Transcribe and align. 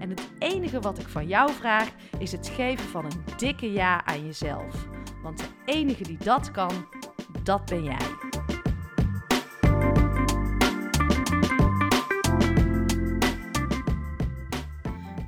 En 0.00 0.10
het 0.10 0.30
enige 0.38 0.80
wat 0.80 0.98
ik 0.98 1.08
van 1.08 1.26
jou 1.26 1.52
vraag 1.52 1.90
is 2.18 2.32
het 2.32 2.48
geven 2.48 2.88
van 2.88 3.04
een 3.04 3.24
dikke 3.36 3.72
ja 3.72 4.04
aan 4.04 4.24
jezelf. 4.24 4.88
Want 5.22 5.38
de 5.38 5.48
enige 5.64 6.02
die 6.02 6.18
dat 6.18 6.50
kan, 6.50 6.88
dat 7.42 7.64
ben 7.64 7.84
jij. 7.84 8.28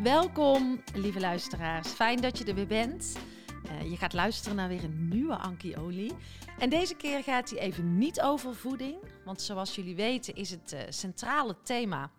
Welkom, 0.02 0.82
lieve 0.94 1.20
luisteraars. 1.20 1.88
Fijn 1.88 2.20
dat 2.20 2.38
je 2.38 2.44
er 2.44 2.54
weer 2.54 2.66
bent. 2.66 3.16
Uh, 3.64 3.90
je 3.90 3.96
gaat 3.96 4.12
luisteren 4.12 4.56
naar 4.56 4.68
weer 4.68 4.84
een 4.84 5.08
nieuwe 5.08 5.36
Anki 5.36 5.76
Olie. 5.76 6.12
En 6.58 6.70
deze 6.70 6.94
keer 6.94 7.22
gaat 7.22 7.50
hij 7.50 7.58
even 7.58 7.98
niet 7.98 8.20
over 8.20 8.54
voeding. 8.54 8.96
Want 9.24 9.42
zoals 9.42 9.74
jullie 9.74 9.96
weten 9.96 10.34
is 10.34 10.50
het 10.50 10.72
uh, 10.72 10.80
centrale 10.88 11.56
thema 11.62 12.10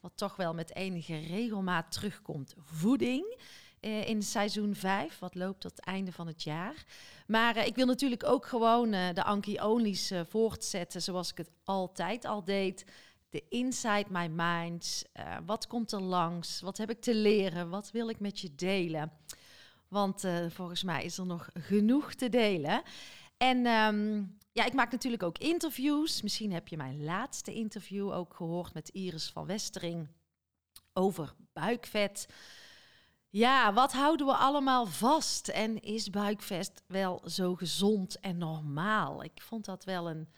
wat 0.00 0.12
toch 0.14 0.36
wel 0.36 0.54
met 0.54 0.74
enige 0.74 1.18
regelmaat 1.18 1.92
terugkomt. 1.92 2.54
Voeding 2.58 3.36
eh, 3.80 4.08
in 4.08 4.22
seizoen 4.22 4.74
5, 4.74 5.18
wat 5.18 5.34
loopt 5.34 5.60
tot 5.60 5.70
het 5.70 5.84
einde 5.84 6.12
van 6.12 6.26
het 6.26 6.42
jaar. 6.42 6.84
Maar 7.26 7.56
eh, 7.56 7.66
ik 7.66 7.74
wil 7.74 7.86
natuurlijk 7.86 8.24
ook 8.24 8.46
gewoon 8.46 8.92
eh, 8.92 9.14
de 9.14 9.24
Anki 9.24 9.60
Only's 9.60 10.12
voortzetten 10.28 11.02
zoals 11.02 11.30
ik 11.30 11.36
het 11.36 11.50
altijd 11.64 12.24
al 12.24 12.44
deed. 12.44 12.84
De 13.30 13.44
inside 13.48 14.06
my 14.08 14.26
mind. 14.26 15.04
Wat 15.46 15.66
komt 15.66 15.92
er 15.92 16.00
langs? 16.00 16.60
Wat 16.60 16.78
heb 16.78 16.90
ik 16.90 17.00
te 17.00 17.14
leren? 17.14 17.68
Wat 17.68 17.90
wil 17.90 18.08
ik 18.08 18.20
met 18.20 18.40
je 18.40 18.54
delen? 18.54 19.12
Want 19.88 20.24
volgens 20.48 20.82
mij 20.82 21.04
is 21.04 21.18
er 21.18 21.26
nog 21.26 21.48
genoeg 21.54 22.14
te 22.14 22.28
delen. 22.28 22.82
En 23.36 23.66
um, 23.66 24.38
ja, 24.60 24.66
ik 24.66 24.72
maak 24.72 24.90
natuurlijk 24.90 25.22
ook 25.22 25.38
interviews. 25.38 26.22
Misschien 26.22 26.52
heb 26.52 26.68
je 26.68 26.76
mijn 26.76 27.04
laatste 27.04 27.54
interview 27.54 28.12
ook 28.12 28.34
gehoord 28.34 28.74
met 28.74 28.88
Iris 28.88 29.30
van 29.30 29.46
Westering 29.46 30.08
over 30.92 31.34
buikvet. 31.52 32.28
Ja, 33.28 33.72
wat 33.72 33.92
houden 33.92 34.26
we 34.26 34.34
allemaal 34.34 34.86
vast? 34.86 35.48
En 35.48 35.80
is 35.82 36.10
buikvet 36.10 36.82
wel 36.86 37.22
zo 37.24 37.54
gezond 37.54 38.20
en 38.20 38.38
normaal? 38.38 39.22
Ik 39.24 39.42
vond 39.42 39.64
dat 39.64 39.84
wel 39.84 40.10
een 40.10 40.28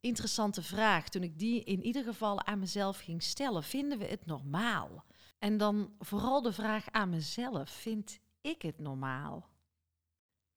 interessante 0.00 0.62
vraag 0.62 1.08
toen 1.08 1.22
ik 1.22 1.38
die 1.38 1.64
in 1.64 1.82
ieder 1.82 2.04
geval 2.04 2.44
aan 2.44 2.58
mezelf 2.58 2.98
ging 2.98 3.22
stellen. 3.22 3.62
Vinden 3.62 3.98
we 3.98 4.04
het 4.04 4.26
normaal? 4.26 5.04
En 5.38 5.56
dan 5.56 5.92
vooral 5.98 6.42
de 6.42 6.52
vraag 6.52 6.90
aan 6.90 7.08
mezelf: 7.08 7.70
vind 7.70 8.18
ik 8.40 8.62
het 8.62 8.78
normaal? 8.78 9.50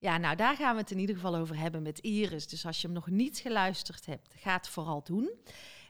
Ja, 0.06 0.18
nou 0.18 0.36
daar 0.36 0.56
gaan 0.56 0.74
we 0.74 0.80
het 0.80 0.90
in 0.90 0.98
ieder 0.98 1.14
geval 1.14 1.36
over 1.36 1.58
hebben 1.58 1.82
met 1.82 1.98
Iris. 1.98 2.48
Dus 2.48 2.66
als 2.66 2.80
je 2.80 2.86
hem 2.86 2.96
nog 2.96 3.06
niet 3.06 3.38
geluisterd 3.38 4.06
hebt, 4.06 4.34
ga 4.36 4.52
het 4.52 4.68
vooral 4.68 5.02
doen. 5.02 5.30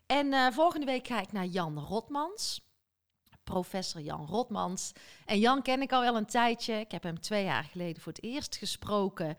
En 0.06 0.26
uh, 0.26 0.50
volgende 0.50 0.86
week 0.86 1.06
ga 1.06 1.20
ik 1.20 1.32
naar 1.32 1.46
Jan 1.46 1.78
Rotmans. 1.78 2.60
Professor 3.44 4.00
Jan 4.00 4.26
Rotmans. 4.26 4.92
En 5.24 5.38
Jan 5.38 5.62
ken 5.62 5.82
ik 5.82 5.92
al 5.92 6.00
wel 6.00 6.16
een 6.16 6.26
tijdje. 6.26 6.74
Ik 6.74 6.90
heb 6.90 7.02
hem 7.02 7.20
twee 7.20 7.44
jaar 7.44 7.64
geleden 7.64 8.02
voor 8.02 8.12
het 8.12 8.22
eerst 8.22 8.56
gesproken. 8.56 9.36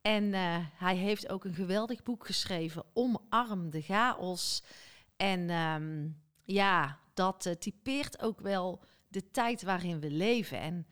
En 0.00 0.24
uh, 0.24 0.56
hij 0.74 0.96
heeft 0.96 1.28
ook 1.28 1.44
een 1.44 1.54
geweldig 1.54 2.02
boek 2.02 2.26
geschreven, 2.26 2.84
Omarm 2.92 3.70
de 3.70 3.82
chaos. 3.82 4.62
En 5.16 5.50
um, 5.50 6.20
ja, 6.44 6.98
dat 7.14 7.46
uh, 7.46 7.52
typeert 7.52 8.22
ook 8.22 8.40
wel 8.40 8.82
de 9.08 9.30
tijd 9.30 9.62
waarin 9.62 10.00
we 10.00 10.10
leven. 10.10 10.60
En 10.60 10.86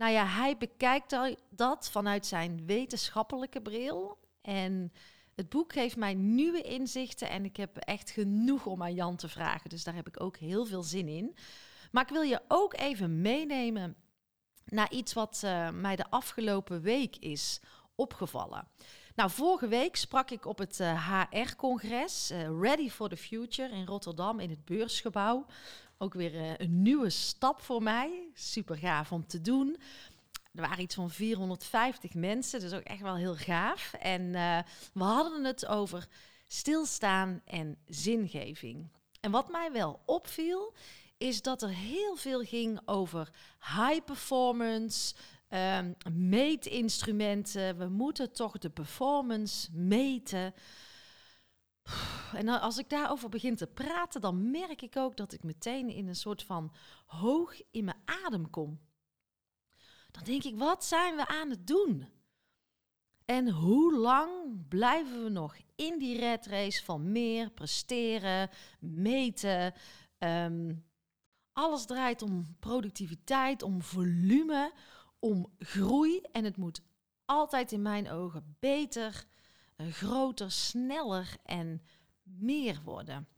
nou 0.00 0.12
ja, 0.12 0.26
hij 0.26 0.56
bekijkt 0.56 1.16
dat 1.50 1.90
vanuit 1.90 2.26
zijn 2.26 2.66
wetenschappelijke 2.66 3.60
bril. 3.60 4.18
En 4.42 4.92
het 5.34 5.48
boek 5.48 5.72
geeft 5.72 5.96
mij 5.96 6.14
nieuwe 6.14 6.62
inzichten 6.62 7.30
en 7.30 7.44
ik 7.44 7.56
heb 7.56 7.76
echt 7.76 8.10
genoeg 8.10 8.66
om 8.66 8.82
aan 8.82 8.94
Jan 8.94 9.16
te 9.16 9.28
vragen. 9.28 9.70
Dus 9.70 9.84
daar 9.84 9.94
heb 9.94 10.06
ik 10.06 10.22
ook 10.22 10.36
heel 10.36 10.64
veel 10.66 10.82
zin 10.82 11.08
in. 11.08 11.36
Maar 11.90 12.02
ik 12.02 12.08
wil 12.08 12.22
je 12.22 12.40
ook 12.48 12.74
even 12.74 13.20
meenemen 13.20 13.96
naar 14.64 14.90
iets 14.90 15.12
wat 15.12 15.42
uh, 15.44 15.70
mij 15.70 15.96
de 15.96 16.10
afgelopen 16.10 16.80
week 16.80 17.16
is 17.16 17.60
opgevallen. 17.94 18.68
Nou, 19.14 19.30
vorige 19.30 19.68
week 19.68 19.96
sprak 19.96 20.30
ik 20.30 20.46
op 20.46 20.58
het 20.58 20.80
eh, 20.80 21.10
HR-congres 21.30 22.30
uh, 22.30 22.42
eh, 22.42 22.60
Ready 22.60 22.90
for 22.90 23.08
the 23.08 23.16
Future 23.16 23.74
in 23.74 23.86
Rotterdam 23.86 24.40
in 24.40 24.50
het 24.50 24.64
beursgebouw 24.64 25.46
ook 26.02 26.14
weer 26.14 26.34
uh, 26.34 26.50
een 26.56 26.82
nieuwe 26.82 27.10
stap 27.10 27.60
voor 27.60 27.82
mij. 27.82 28.28
Super 28.34 28.76
gaaf 28.76 29.12
om 29.12 29.26
te 29.26 29.40
doen. 29.40 29.76
Er 30.54 30.60
waren 30.60 30.82
iets 30.82 30.94
van 30.94 31.10
450 31.10 32.14
mensen, 32.14 32.60
dus 32.60 32.72
ook 32.72 32.82
echt 32.82 33.00
wel 33.00 33.16
heel 33.16 33.34
gaaf. 33.34 33.92
En 33.92 34.22
uh, 34.22 34.58
we 34.92 35.02
hadden 35.02 35.44
het 35.44 35.66
over 35.66 36.08
stilstaan 36.46 37.40
en 37.44 37.76
zingeving. 37.86 38.88
En 39.20 39.30
wat 39.30 39.48
mij 39.48 39.72
wel 39.72 40.00
opviel, 40.06 40.74
is 41.18 41.42
dat 41.42 41.62
er 41.62 41.68
heel 41.68 42.16
veel 42.16 42.40
ging 42.42 42.80
over 42.84 43.30
high 43.58 44.04
performance, 44.04 45.14
um, 45.48 45.96
meetinstrumenten. 46.12 47.78
We 47.78 47.88
moeten 47.88 48.32
toch 48.32 48.58
de 48.58 48.70
performance 48.70 49.68
meten. 49.72 50.54
En 52.34 52.48
als 52.48 52.78
ik 52.78 52.88
daarover 52.88 53.28
begin 53.28 53.56
te 53.56 53.66
praten, 53.66 54.20
dan 54.20 54.50
merk 54.50 54.82
ik 54.82 54.96
ook 54.96 55.16
dat 55.16 55.32
ik 55.32 55.42
meteen 55.42 55.88
in 55.88 56.08
een 56.08 56.16
soort 56.16 56.42
van 56.42 56.72
hoog 57.06 57.60
in 57.70 57.84
mijn 57.84 58.02
adem 58.04 58.50
kom. 58.50 58.80
Dan 60.10 60.24
denk 60.24 60.44
ik, 60.44 60.56
wat 60.56 60.84
zijn 60.84 61.16
we 61.16 61.26
aan 61.26 61.50
het 61.50 61.66
doen? 61.66 62.08
En 63.24 63.50
hoe 63.50 63.96
lang 63.96 64.30
blijven 64.68 65.22
we 65.24 65.28
nog 65.28 65.56
in 65.76 65.98
die 65.98 66.18
red 66.18 66.46
race 66.46 66.84
van 66.84 67.12
meer 67.12 67.50
presteren, 67.50 68.50
meten? 68.78 69.74
Um, 70.18 70.84
alles 71.52 71.86
draait 71.86 72.22
om 72.22 72.56
productiviteit, 72.58 73.62
om 73.62 73.82
volume, 73.82 74.72
om 75.18 75.52
groei. 75.58 76.20
En 76.32 76.44
het 76.44 76.56
moet 76.56 76.80
altijd 77.24 77.72
in 77.72 77.82
mijn 77.82 78.10
ogen 78.10 78.56
beter, 78.58 79.24
groter, 79.90 80.50
sneller 80.50 81.36
en 81.44 81.82
meer 82.22 82.80
worden. 82.84 83.28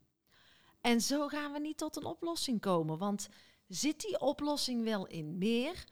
En 0.81 1.01
zo 1.01 1.27
gaan 1.27 1.51
we 1.51 1.59
niet 1.59 1.77
tot 1.77 1.95
een 1.95 2.05
oplossing 2.05 2.61
komen, 2.61 2.97
want 2.97 3.29
zit 3.67 4.01
die 4.01 4.19
oplossing 4.19 4.83
wel 4.83 5.07
in 5.07 5.37
meer 5.37 5.83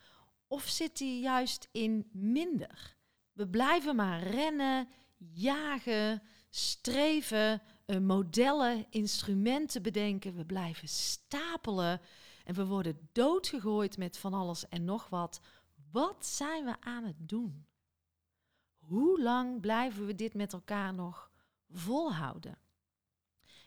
of 0.47 0.67
zit 0.67 0.97
die 0.97 1.21
juist 1.21 1.67
in 1.71 2.09
minder? 2.11 2.95
We 3.33 3.47
blijven 3.47 3.95
maar 3.95 4.23
rennen, 4.23 4.87
jagen, 5.33 6.21
streven, 6.49 7.61
uh, 7.85 7.97
modellen, 7.97 8.85
instrumenten 8.89 9.81
bedenken. 9.81 10.35
We 10.35 10.45
blijven 10.45 10.87
stapelen 10.87 12.01
en 12.43 12.55
we 12.55 12.65
worden 12.65 13.09
doodgegooid 13.11 13.97
met 13.97 14.17
van 14.17 14.33
alles 14.33 14.67
en 14.69 14.85
nog 14.85 15.09
wat. 15.09 15.39
Wat 15.91 16.25
zijn 16.25 16.65
we 16.65 16.75
aan 16.79 17.03
het 17.03 17.15
doen? 17.29 17.65
Hoe 18.91 19.21
lang 19.21 19.61
blijven 19.61 20.05
we 20.05 20.15
dit 20.15 20.33
met 20.33 20.53
elkaar 20.53 20.93
nog 20.93 21.31
volhouden? 21.69 22.57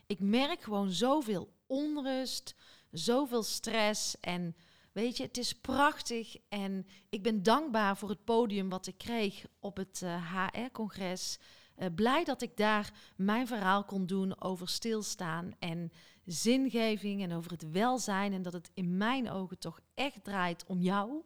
Ik 0.07 0.21
merk 0.21 0.63
gewoon 0.63 0.91
zoveel 0.91 1.53
onrust, 1.67 2.55
zoveel 2.91 3.43
stress 3.43 4.21
en 4.21 4.57
weet 4.93 5.17
je, 5.17 5.23
het 5.23 5.37
is 5.37 5.53
prachtig 5.53 6.37
en 6.49 6.87
ik 7.09 7.23
ben 7.23 7.43
dankbaar 7.43 7.97
voor 7.97 8.09
het 8.09 8.25
podium 8.25 8.69
wat 8.69 8.87
ik 8.87 8.99
kreeg 8.99 9.45
op 9.59 9.77
het 9.77 10.03
eh, 10.03 10.35
HR-congres. 10.35 11.39
Uh, 11.77 11.85
eh, 11.85 11.95
blij 11.95 12.25
dat 12.25 12.43
ik 12.43 12.57
daar 12.57 12.93
mijn 13.17 13.47
verhaal 13.47 13.85
kon 13.85 14.07
doen 14.07 14.41
over 14.41 14.69
stilstaan 14.69 15.53
en 15.59 15.93
zingeving 16.25 17.23
en 17.23 17.33
over 17.33 17.51
het 17.51 17.71
welzijn 17.71 18.33
en 18.33 18.43
dat 18.43 18.53
het 18.53 18.71
in 18.75 18.97
mijn 18.97 19.31
ogen 19.31 19.59
toch 19.59 19.81
echt 19.95 20.25
draait 20.25 20.65
om 20.67 20.81
jou, 20.81 21.25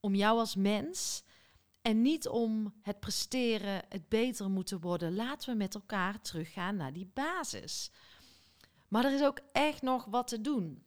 om 0.00 0.14
jou 0.14 0.38
als 0.38 0.54
mens. 0.54 1.24
En 1.86 2.02
niet 2.02 2.28
om 2.28 2.74
het 2.82 3.00
presteren, 3.00 3.82
het 3.88 4.08
beter 4.08 4.50
moeten 4.50 4.80
worden. 4.80 5.14
Laten 5.14 5.50
we 5.50 5.56
met 5.56 5.74
elkaar 5.74 6.20
teruggaan 6.20 6.76
naar 6.76 6.92
die 6.92 7.10
basis. 7.14 7.90
Maar 8.88 9.04
er 9.04 9.14
is 9.14 9.22
ook 9.22 9.40
echt 9.52 9.82
nog 9.82 10.04
wat 10.04 10.28
te 10.28 10.40
doen. 10.40 10.82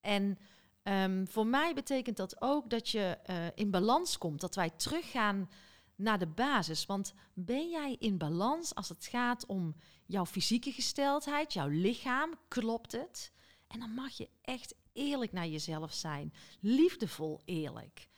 En 0.00 0.38
um, 0.82 1.28
voor 1.28 1.46
mij 1.46 1.74
betekent 1.74 2.16
dat 2.16 2.42
ook 2.42 2.70
dat 2.70 2.88
je 2.88 3.18
uh, 3.30 3.46
in 3.54 3.70
balans 3.70 4.18
komt. 4.18 4.40
Dat 4.40 4.54
wij 4.54 4.70
teruggaan 4.70 5.50
naar 5.94 6.18
de 6.18 6.26
basis. 6.26 6.86
Want 6.86 7.14
ben 7.34 7.70
jij 7.70 7.96
in 7.98 8.18
balans 8.18 8.74
als 8.74 8.88
het 8.88 9.06
gaat 9.06 9.46
om 9.46 9.74
jouw 10.06 10.26
fysieke 10.26 10.72
gesteldheid, 10.72 11.52
jouw 11.52 11.68
lichaam? 11.68 12.34
Klopt 12.48 12.92
het? 12.92 13.32
En 13.66 13.80
dan 13.80 13.90
mag 13.90 14.16
je 14.16 14.28
echt 14.42 14.74
eerlijk 14.92 15.32
naar 15.32 15.48
jezelf 15.48 15.92
zijn. 15.92 16.32
Liefdevol 16.60 17.40
eerlijk. 17.44 18.08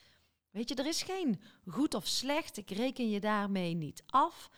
Weet 0.57 0.69
je, 0.69 0.75
er 0.75 0.87
is 0.87 1.03
geen 1.03 1.41
goed 1.67 1.95
of 1.95 2.07
slecht. 2.07 2.57
Ik 2.57 2.71
reken 2.71 3.11
je 3.11 3.21
daarmee 3.21 3.75
niet 3.75 4.03
af. 4.07 4.51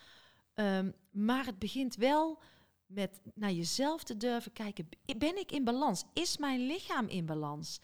Um, 0.55 0.95
maar 1.11 1.45
het 1.45 1.59
begint 1.59 1.97
wel 1.97 2.43
met 2.87 3.21
naar 3.35 3.53
jezelf 3.53 4.05
te 4.05 4.17
durven 4.17 4.53
kijken. 4.53 4.89
Ben 5.17 5.39
ik 5.39 5.53
in 5.53 5.65
balans? 5.65 6.05
Is 6.13 6.37
mijn 6.37 6.67
lichaam 6.67 7.07
in 7.07 7.27
balans? 7.27 7.81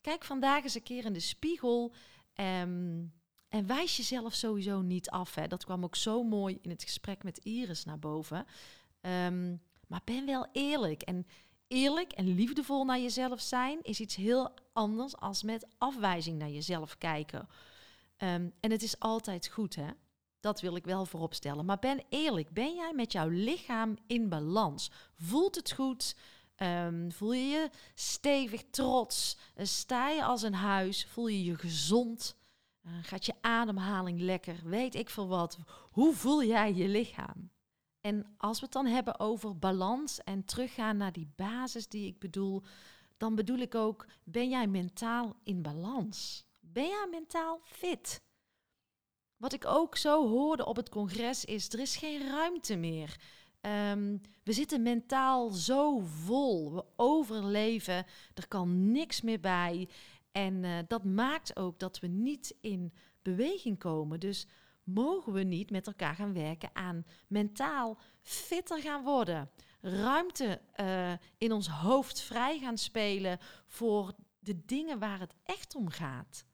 Kijk 0.00 0.24
vandaag 0.24 0.62
eens 0.62 0.74
een 0.74 0.82
keer 0.82 1.04
in 1.04 1.12
de 1.12 1.20
spiegel. 1.20 1.92
Um, 2.34 3.12
en 3.48 3.66
wijs 3.66 3.96
jezelf 3.96 4.34
sowieso 4.34 4.80
niet 4.80 5.10
af. 5.10 5.34
Hè. 5.34 5.46
Dat 5.46 5.64
kwam 5.64 5.84
ook 5.84 5.96
zo 5.96 6.22
mooi 6.22 6.58
in 6.62 6.70
het 6.70 6.82
gesprek 6.82 7.22
met 7.22 7.38
Iris 7.38 7.84
naar 7.84 7.98
boven. 7.98 8.46
Um, 9.00 9.62
maar 9.86 10.02
ben 10.04 10.26
wel 10.26 10.46
eerlijk. 10.52 11.02
En 11.02 11.26
eerlijk 11.68 12.12
en 12.12 12.34
liefdevol 12.34 12.84
naar 12.84 13.00
jezelf 13.00 13.40
zijn 13.40 13.82
is 13.82 14.00
iets 14.00 14.16
heel 14.16 14.54
anders 14.74 15.16
als 15.16 15.42
met 15.42 15.66
afwijzing 15.78 16.38
naar 16.38 16.50
jezelf 16.50 16.98
kijken. 16.98 17.48
Um, 18.18 18.52
en 18.60 18.70
het 18.70 18.82
is 18.82 18.98
altijd 18.98 19.46
goed, 19.46 19.74
hè? 19.74 19.88
Dat 20.40 20.60
wil 20.60 20.76
ik 20.76 20.84
wel 20.84 21.06
voorop 21.06 21.34
stellen. 21.34 21.64
Maar 21.64 21.78
ben 21.78 22.04
eerlijk. 22.08 22.50
Ben 22.50 22.74
jij 22.74 22.92
met 22.94 23.12
jouw 23.12 23.28
lichaam 23.28 23.96
in 24.06 24.28
balans? 24.28 24.90
Voelt 25.14 25.54
het 25.54 25.72
goed? 25.72 26.16
Um, 26.56 27.12
voel 27.12 27.32
je 27.32 27.44
je 27.44 27.70
stevig, 27.94 28.62
trots? 28.70 29.38
sta 29.56 30.08
je 30.08 30.24
als 30.24 30.42
een 30.42 30.54
huis? 30.54 31.06
Voel 31.06 31.26
je 31.26 31.44
je 31.44 31.56
gezond? 31.56 32.36
Uh, 32.82 32.92
gaat 33.02 33.26
je 33.26 33.34
ademhaling 33.40 34.20
lekker? 34.20 34.60
Weet 34.64 34.94
ik 34.94 35.10
veel 35.10 35.28
wat. 35.28 35.58
Hoe 35.90 36.14
voel 36.14 36.44
jij 36.44 36.74
je 36.74 36.88
lichaam? 36.88 37.50
En 38.00 38.34
als 38.36 38.58
we 38.58 38.64
het 38.64 38.74
dan 38.74 38.86
hebben 38.86 39.20
over 39.20 39.58
balans 39.58 40.22
en 40.22 40.44
teruggaan 40.44 40.96
naar 40.96 41.12
die 41.12 41.32
basis 41.36 41.88
die 41.88 42.06
ik 42.06 42.18
bedoel, 42.18 42.62
dan 43.24 43.34
bedoel 43.34 43.58
ik 43.58 43.74
ook, 43.74 44.06
ben 44.24 44.48
jij 44.48 44.66
mentaal 44.66 45.36
in 45.44 45.62
balans? 45.62 46.46
Ben 46.60 46.86
jij 46.86 47.08
mentaal 47.10 47.60
fit? 47.62 48.22
Wat 49.36 49.52
ik 49.52 49.66
ook 49.66 49.96
zo 49.96 50.28
hoorde 50.28 50.66
op 50.66 50.76
het 50.76 50.88
congres 50.88 51.44
is, 51.44 51.72
er 51.72 51.78
is 51.80 51.96
geen 51.96 52.28
ruimte 52.28 52.76
meer. 52.76 53.20
Um, 53.60 54.20
we 54.42 54.52
zitten 54.52 54.82
mentaal 54.82 55.50
zo 55.50 55.98
vol, 55.98 56.72
we 56.74 56.84
overleven, 56.96 58.06
er 58.34 58.48
kan 58.48 58.92
niks 58.92 59.20
meer 59.20 59.40
bij. 59.40 59.88
En 60.32 60.62
uh, 60.62 60.78
dat 60.88 61.04
maakt 61.04 61.56
ook 61.56 61.78
dat 61.78 62.00
we 62.00 62.06
niet 62.06 62.56
in 62.60 62.92
beweging 63.22 63.78
komen. 63.78 64.20
Dus 64.20 64.46
mogen 64.82 65.32
we 65.32 65.42
niet 65.42 65.70
met 65.70 65.86
elkaar 65.86 66.14
gaan 66.14 66.32
werken 66.32 66.70
aan 66.72 67.04
mentaal 67.26 67.98
fitter 68.20 68.80
gaan 68.80 69.04
worden. 69.04 69.50
Ruimte 69.86 70.60
uh, 70.80 71.12
in 71.38 71.52
ons 71.52 71.68
hoofd 71.68 72.20
vrij 72.20 72.58
gaan 72.58 72.78
spelen 72.78 73.38
voor 73.66 74.14
de 74.38 74.64
dingen 74.64 74.98
waar 74.98 75.20
het 75.20 75.34
echt 75.44 75.74
om 75.74 75.88
gaat. 75.88 76.44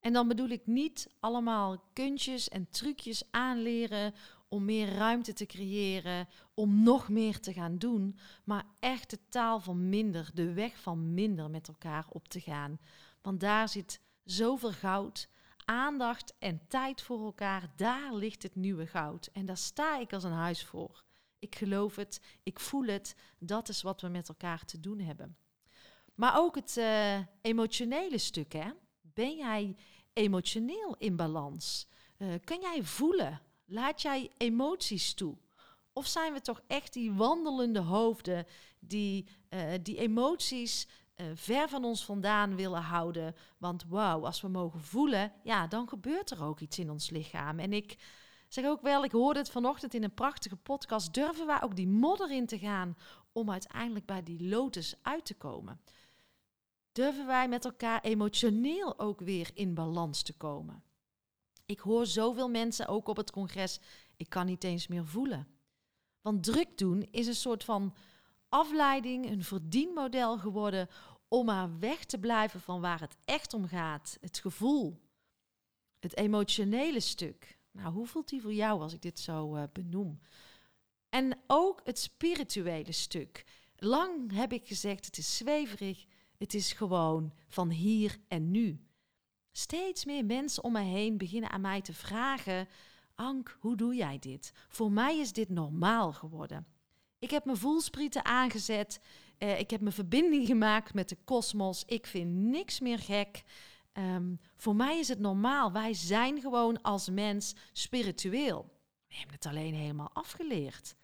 En 0.00 0.12
dan 0.12 0.28
bedoel 0.28 0.48
ik 0.48 0.66
niet 0.66 1.08
allemaal 1.20 1.90
kunstjes 1.92 2.48
en 2.48 2.70
trucjes 2.70 3.22
aanleren 3.30 4.14
om 4.48 4.64
meer 4.64 4.88
ruimte 4.92 5.32
te 5.32 5.46
creëren, 5.46 6.28
om 6.54 6.82
nog 6.82 7.08
meer 7.08 7.40
te 7.40 7.52
gaan 7.52 7.78
doen, 7.78 8.18
maar 8.44 8.64
echt 8.80 9.10
de 9.10 9.18
taal 9.28 9.60
van 9.60 9.88
minder, 9.88 10.30
de 10.34 10.52
weg 10.52 10.80
van 10.80 11.14
minder 11.14 11.50
met 11.50 11.68
elkaar 11.68 12.06
op 12.08 12.28
te 12.28 12.40
gaan. 12.40 12.78
Want 13.22 13.40
daar 13.40 13.68
zit 13.68 14.00
zoveel 14.24 14.72
goud, 14.72 15.28
aandacht 15.64 16.34
en 16.38 16.60
tijd 16.68 17.02
voor 17.02 17.24
elkaar, 17.24 17.72
daar 17.76 18.14
ligt 18.14 18.42
het 18.42 18.54
nieuwe 18.54 18.86
goud. 18.86 19.28
En 19.32 19.46
daar 19.46 19.56
sta 19.56 19.98
ik 19.98 20.12
als 20.12 20.24
een 20.24 20.32
huis 20.32 20.64
voor. 20.64 21.06
Ik 21.38 21.54
geloof 21.54 21.96
het, 21.96 22.20
ik 22.42 22.60
voel 22.60 22.84
het, 22.84 23.16
dat 23.38 23.68
is 23.68 23.82
wat 23.82 24.00
we 24.00 24.08
met 24.08 24.28
elkaar 24.28 24.64
te 24.64 24.80
doen 24.80 25.00
hebben. 25.00 25.36
Maar 26.14 26.38
ook 26.38 26.54
het 26.54 26.76
uh, 26.76 27.18
emotionele 27.40 28.18
stuk, 28.18 28.52
hè? 28.52 28.70
Ben 29.00 29.36
jij 29.36 29.76
emotioneel 30.12 30.96
in 30.98 31.16
balans? 31.16 31.88
Uh, 32.18 32.34
kun 32.44 32.60
jij 32.60 32.82
voelen? 32.82 33.40
Laat 33.64 34.02
jij 34.02 34.30
emoties 34.36 35.14
toe? 35.14 35.36
Of 35.92 36.06
zijn 36.06 36.32
we 36.32 36.40
toch 36.40 36.62
echt 36.66 36.92
die 36.92 37.12
wandelende 37.12 37.80
hoofden 37.80 38.46
die 38.78 39.26
uh, 39.50 39.60
die 39.82 39.96
emoties 39.96 40.88
ver 41.34 41.68
van 41.68 41.84
ons 41.84 42.04
vandaan 42.04 42.56
willen 42.56 42.82
houden? 42.82 43.34
Want 43.58 43.84
wauw, 43.88 44.24
als 44.24 44.40
we 44.40 44.48
mogen 44.48 44.80
voelen, 44.80 45.32
ja, 45.42 45.66
dan 45.66 45.88
gebeurt 45.88 46.30
er 46.30 46.44
ook 46.44 46.60
iets 46.60 46.78
in 46.78 46.90
ons 46.90 47.10
lichaam. 47.10 47.58
En 47.58 47.72
ik 47.72 47.96
zeg 48.48 48.64
ook 48.64 48.82
wel, 48.82 49.04
ik 49.04 49.12
hoorde 49.12 49.38
het 49.38 49.50
vanochtend 49.50 49.94
in 49.94 50.02
een 50.02 50.14
prachtige 50.14 50.56
podcast, 50.56 51.14
durven 51.14 51.46
wij 51.46 51.62
ook 51.62 51.76
die 51.76 51.88
modder 51.88 52.30
in 52.30 52.46
te 52.46 52.58
gaan 52.58 52.96
om 53.32 53.50
uiteindelijk 53.50 54.06
bij 54.06 54.22
die 54.22 54.48
lotus 54.48 54.94
uit 55.02 55.24
te 55.24 55.34
komen? 55.34 55.80
Durven 56.92 57.26
wij 57.26 57.48
met 57.48 57.64
elkaar 57.64 58.00
emotioneel 58.00 58.98
ook 58.98 59.20
weer 59.20 59.50
in 59.54 59.74
balans 59.74 60.22
te 60.22 60.36
komen? 60.36 60.82
Ik 61.66 61.80
hoor 61.80 62.06
zoveel 62.06 62.48
mensen 62.48 62.86
ook 62.86 63.08
op 63.08 63.16
het 63.16 63.30
congres, 63.30 63.80
ik 64.16 64.28
kan 64.28 64.46
niet 64.46 64.64
eens 64.64 64.86
meer 64.86 65.06
voelen. 65.06 65.48
Want 66.20 66.44
druk 66.44 66.78
doen 66.78 67.08
is 67.10 67.26
een 67.26 67.34
soort 67.34 67.64
van 67.64 67.94
afleiding, 68.48 69.30
een 69.30 69.44
verdienmodel 69.44 70.38
geworden 70.38 70.88
om 71.28 71.46
maar 71.46 71.78
weg 71.78 72.04
te 72.04 72.18
blijven 72.18 72.60
van 72.60 72.80
waar 72.80 73.00
het 73.00 73.16
echt 73.24 73.54
om 73.54 73.66
gaat. 73.66 74.18
Het 74.20 74.38
gevoel, 74.38 75.00
het 75.98 76.16
emotionele 76.16 77.00
stuk. 77.00 77.57
Nou, 77.70 77.92
hoe 77.92 78.06
voelt 78.06 78.28
die 78.28 78.40
voor 78.40 78.54
jou 78.54 78.80
als 78.80 78.92
ik 78.92 79.02
dit 79.02 79.18
zo 79.18 79.56
uh, 79.56 79.62
benoem? 79.72 80.20
En 81.08 81.38
ook 81.46 81.80
het 81.84 81.98
spirituele 81.98 82.92
stuk. 82.92 83.44
Lang 83.76 84.32
heb 84.32 84.52
ik 84.52 84.66
gezegd, 84.66 85.04
het 85.04 85.18
is 85.18 85.36
zweverig, 85.36 86.06
het 86.38 86.54
is 86.54 86.72
gewoon 86.72 87.32
van 87.48 87.70
hier 87.70 88.18
en 88.28 88.50
nu. 88.50 88.80
Steeds 89.52 90.04
meer 90.04 90.24
mensen 90.24 90.64
om 90.64 90.72
me 90.72 90.80
heen 90.80 91.18
beginnen 91.18 91.50
aan 91.50 91.60
mij 91.60 91.80
te 91.80 91.92
vragen: 91.92 92.68
Ank, 93.14 93.56
hoe 93.60 93.76
doe 93.76 93.94
jij 93.94 94.18
dit? 94.18 94.52
Voor 94.68 94.92
mij 94.92 95.18
is 95.18 95.32
dit 95.32 95.48
normaal 95.48 96.12
geworden. 96.12 96.66
Ik 97.18 97.30
heb 97.30 97.44
mijn 97.44 97.56
voelsprieten 97.56 98.24
aangezet. 98.24 99.00
Uh, 99.38 99.58
ik 99.58 99.70
heb 99.70 99.80
mijn 99.80 99.94
verbinding 99.94 100.46
gemaakt 100.52 100.94
met 100.94 101.08
de 101.08 101.16
kosmos. 101.24 101.84
Ik 101.86 102.06
vind 102.06 102.30
niks 102.30 102.80
meer 102.80 102.98
gek. 102.98 103.42
Um, 103.98 104.40
voor 104.56 104.76
mij 104.76 104.98
is 104.98 105.08
het 105.08 105.18
normaal. 105.18 105.72
Wij 105.72 105.94
zijn 105.94 106.40
gewoon 106.40 106.82
als 106.82 107.08
mens 107.08 107.54
spiritueel. 107.72 108.76
We 109.08 109.14
hebben 109.14 109.34
het 109.34 109.46
alleen 109.46 109.74
helemaal 109.74 110.10
afgeleerd. 110.12 110.96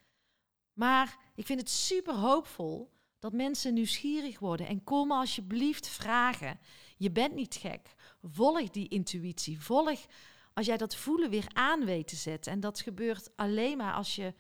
Maar 0.72 1.18
ik 1.34 1.46
vind 1.46 1.60
het 1.60 1.70
super 1.70 2.14
hoopvol 2.14 2.92
dat 3.18 3.32
mensen 3.32 3.74
nieuwsgierig 3.74 4.38
worden 4.38 4.66
en 4.66 4.84
komen 4.84 5.16
alsjeblieft 5.16 5.88
vragen. 5.88 6.58
Je 6.96 7.10
bent 7.10 7.34
niet 7.34 7.54
gek. 7.54 7.94
Volg 8.22 8.70
die 8.70 8.88
intuïtie. 8.88 9.60
Volg 9.60 10.00
als 10.52 10.66
jij 10.66 10.76
dat 10.76 10.96
voelen 10.96 11.30
weer 11.30 11.46
aan 11.52 11.84
weet 11.84 12.08
te 12.08 12.16
zetten. 12.16 12.52
En 12.52 12.60
dat 12.60 12.80
gebeurt 12.80 13.36
alleen 13.36 13.76
maar 13.76 13.94
als 13.94 14.14
je 14.14 14.34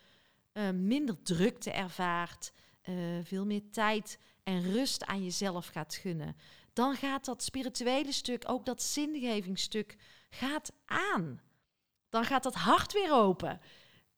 uh, 0.52 0.70
minder 0.70 1.22
drukte 1.22 1.70
ervaart, 1.70 2.52
uh, 2.84 2.96
veel 3.22 3.46
meer 3.46 3.70
tijd 3.70 4.18
en 4.42 4.72
rust 4.72 5.04
aan 5.04 5.22
jezelf 5.22 5.66
gaat 5.66 5.94
gunnen. 5.94 6.36
Dan 6.74 6.94
gaat 6.94 7.24
dat 7.24 7.42
spirituele 7.42 8.12
stuk, 8.12 8.44
ook 8.46 8.64
dat 8.64 8.82
zingevingsstuk, 8.82 9.96
gaat 10.30 10.72
aan. 10.84 11.40
Dan 12.08 12.24
gaat 12.24 12.42
dat 12.42 12.54
hart 12.54 12.92
weer 12.92 13.12
open. 13.12 13.60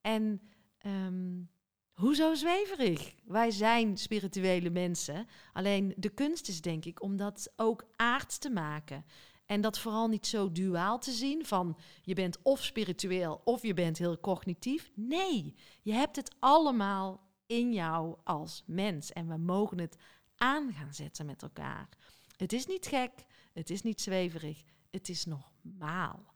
En 0.00 0.40
um, 0.86 1.50
hoezo 1.92 2.34
zweverig? 2.34 3.14
Wij 3.24 3.50
zijn 3.50 3.96
spirituele 3.96 4.70
mensen. 4.70 5.26
Alleen 5.52 5.94
de 5.96 6.08
kunst 6.08 6.48
is 6.48 6.60
denk 6.60 6.84
ik 6.84 7.02
om 7.02 7.16
dat 7.16 7.52
ook 7.56 7.84
aard 7.96 8.40
te 8.40 8.50
maken. 8.50 9.04
En 9.46 9.60
dat 9.60 9.78
vooral 9.78 10.08
niet 10.08 10.26
zo 10.26 10.52
duaal 10.52 10.98
te 10.98 11.12
zien 11.12 11.46
van 11.46 11.78
je 12.02 12.14
bent 12.14 12.38
of 12.42 12.64
spiritueel 12.64 13.40
of 13.44 13.62
je 13.62 13.74
bent 13.74 13.98
heel 13.98 14.20
cognitief. 14.20 14.90
Nee, 14.94 15.54
je 15.82 15.92
hebt 15.92 16.16
het 16.16 16.34
allemaal 16.38 17.20
in 17.46 17.72
jou 17.72 18.16
als 18.24 18.62
mens 18.66 19.12
en 19.12 19.28
we 19.28 19.36
mogen 19.36 19.78
het 19.78 19.96
aan 20.36 20.72
gaan 20.72 20.94
zetten 20.94 21.26
met 21.26 21.42
elkaar. 21.42 21.88
Het 22.36 22.52
is 22.52 22.66
niet 22.66 22.86
gek, 22.86 23.12
het 23.52 23.70
is 23.70 23.82
niet 23.82 24.00
zweverig, 24.00 24.62
het 24.90 25.08
is 25.08 25.24
normaal. 25.24 26.34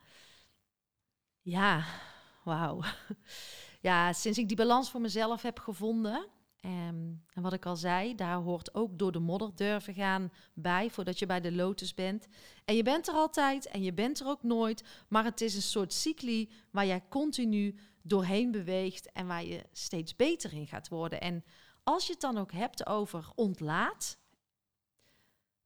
Ja, 1.40 1.84
wauw. 2.44 2.82
Ja, 3.82 4.12
sinds 4.12 4.38
ik 4.38 4.48
die 4.48 4.56
balans 4.56 4.90
voor 4.90 5.00
mezelf 5.00 5.42
heb 5.42 5.58
gevonden, 5.58 6.28
Ehm, 6.60 7.12
en 7.34 7.42
wat 7.42 7.52
ik 7.52 7.66
al 7.66 7.76
zei, 7.76 8.14
daar 8.14 8.36
hoort 8.36 8.74
ook 8.74 8.98
door 8.98 9.12
de 9.12 9.18
modder 9.18 9.50
durven 9.54 9.94
gaan 9.94 10.32
bij 10.54 10.90
voordat 10.90 11.18
je 11.18 11.26
bij 11.26 11.40
de 11.40 11.52
lotus 11.52 11.94
bent. 11.94 12.26
En 12.64 12.76
je 12.76 12.82
bent 12.82 13.08
er 13.08 13.14
altijd 13.14 13.66
en 13.66 13.82
je 13.82 13.92
bent 13.92 14.20
er 14.20 14.26
ook 14.26 14.42
nooit, 14.42 14.84
maar 15.08 15.24
het 15.24 15.40
is 15.40 15.54
een 15.54 15.62
soort 15.62 15.92
cycli 15.92 16.50
waar 16.70 16.86
jij 16.86 17.02
continu 17.08 17.78
doorheen 18.02 18.50
beweegt 18.50 19.12
en 19.12 19.26
waar 19.26 19.44
je 19.44 19.64
steeds 19.72 20.16
beter 20.16 20.52
in 20.52 20.66
gaat 20.66 20.88
worden. 20.88 21.20
En 21.20 21.44
als 21.84 22.06
je 22.06 22.12
het 22.12 22.20
dan 22.20 22.38
ook 22.38 22.52
hebt 22.52 22.86
over 22.86 23.30
ontlaat, 23.34 24.18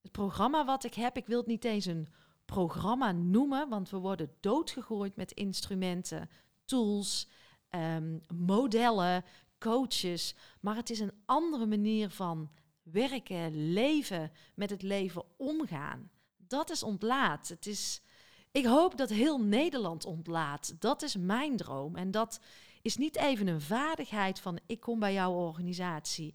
het 0.05 0.13
programma 0.13 0.65
wat 0.65 0.85
ik 0.85 0.95
heb, 0.95 1.17
ik 1.17 1.27
wil 1.27 1.39
het 1.39 1.47
niet 1.47 1.65
eens 1.65 1.85
een 1.85 2.09
programma 2.45 3.13
noemen, 3.13 3.69
want 3.69 3.91
we 3.91 3.97
worden 3.97 4.31
doodgegooid 4.41 5.17
met 5.17 5.33
instrumenten, 5.33 6.31
tools, 6.65 7.29
um, 7.71 8.21
modellen, 8.35 9.25
coaches. 9.59 10.35
Maar 10.61 10.77
het 10.77 10.91
is 10.91 11.01
een 11.01 11.13
andere 11.25 11.67
manier 11.67 12.11
van 12.11 12.51
werken, 12.83 13.73
leven, 13.73 14.33
met 14.55 14.71
het 14.71 14.83
leven 14.83 15.25
omgaan. 15.37 16.11
Dat 16.37 16.71
is 16.71 16.83
ontlaat. 16.83 17.49
Het 17.49 17.67
is, 17.67 18.03
ik 18.51 18.65
hoop 18.65 18.97
dat 18.97 19.11
heel 19.11 19.39
Nederland 19.39 20.05
ontlaat. 20.05 20.75
Dat 20.79 21.03
is 21.03 21.17
mijn 21.17 21.57
droom. 21.57 21.97
En 21.97 22.11
dat 22.11 22.41
is 22.83 22.97
niet 22.97 23.17
even 23.17 23.47
een 23.47 23.61
vaardigheid 23.61 24.41
van 24.41 24.59
ik 24.67 24.81
kom 24.81 24.99
bij 24.99 25.13
jouw 25.13 25.33
organisatie. 25.33 26.35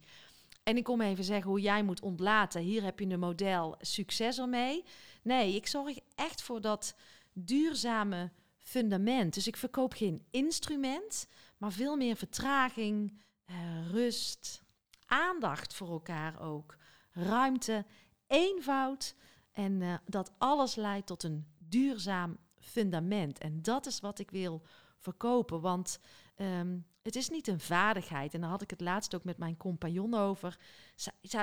En 0.69 0.77
ik 0.77 0.83
kom 0.83 1.01
even 1.01 1.23
zeggen 1.23 1.49
hoe 1.49 1.61
jij 1.61 1.83
moet 1.83 2.01
ontlaten. 2.01 2.61
Hier 2.61 2.83
heb 2.83 2.99
je 2.99 3.05
een 3.05 3.19
model, 3.19 3.75
succes 3.79 4.39
ermee. 4.39 4.83
Nee, 5.23 5.55
ik 5.55 5.67
zorg 5.67 5.97
echt 6.15 6.41
voor 6.41 6.61
dat 6.61 6.95
duurzame 7.33 8.31
fundament. 8.57 9.33
Dus 9.33 9.47
ik 9.47 9.57
verkoop 9.57 9.93
geen 9.93 10.25
instrument, 10.31 11.27
maar 11.57 11.71
veel 11.71 11.95
meer 11.95 12.15
vertraging, 12.15 13.21
uh, 13.45 13.55
rust, 13.91 14.63
aandacht 15.05 15.73
voor 15.73 15.89
elkaar 15.89 16.41
ook, 16.41 16.77
ruimte, 17.11 17.85
eenvoud 18.27 19.15
en 19.51 19.81
uh, 19.81 19.93
dat 20.05 20.31
alles 20.37 20.75
leidt 20.75 21.07
tot 21.07 21.23
een 21.23 21.45
duurzaam 21.57 22.37
fundament. 22.59 23.37
En 23.37 23.61
dat 23.61 23.85
is 23.85 23.99
wat 23.99 24.19
ik 24.19 24.31
wil 24.31 24.61
verkopen, 24.97 25.61
want 25.61 25.99
um, 26.37 26.85
het 27.01 27.15
is 27.15 27.29
niet 27.29 27.47
een 27.47 27.59
vaardigheid. 27.59 28.33
En 28.33 28.41
daar 28.41 28.49
had 28.49 28.61
ik 28.61 28.69
het 28.69 28.81
laatst 28.81 29.15
ook 29.15 29.23
met 29.23 29.37
mijn 29.37 29.57
compagnon 29.57 30.13
over. 30.13 30.57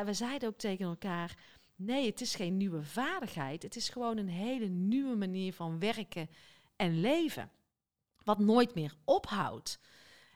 we 0.05 0.13
zeiden 0.13 0.49
ook 0.49 0.59
tegen 0.59 0.85
elkaar: 0.85 1.37
nee, 1.77 2.07
het 2.07 2.21
is 2.21 2.35
geen 2.35 2.57
nieuwe 2.57 2.83
vaardigheid. 2.83 3.63
Het 3.63 3.77
is 3.77 3.89
gewoon 3.89 4.17
een 4.17 4.29
hele 4.29 4.69
nieuwe 4.69 5.17
manier 5.17 5.53
van 5.53 5.79
werken 5.79 6.31
en 6.77 7.01
leven. 7.01 7.51
Wat 8.25 8.39
nooit 8.39 8.75
meer 8.75 8.95
ophoudt. 9.05 9.79